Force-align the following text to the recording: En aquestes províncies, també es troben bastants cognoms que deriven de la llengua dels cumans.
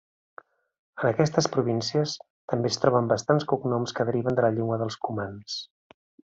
En 1.01 1.09
aquestes 1.09 1.47
províncies, 1.57 2.15
també 2.53 2.73
es 2.73 2.81
troben 2.85 3.11
bastants 3.13 3.47
cognoms 3.53 3.95
que 4.01 4.09
deriven 4.11 4.41
de 4.41 4.47
la 4.49 4.53
llengua 4.59 4.81
dels 4.85 4.99
cumans. 5.07 5.63